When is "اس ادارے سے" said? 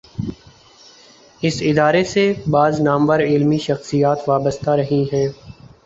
1.41-2.23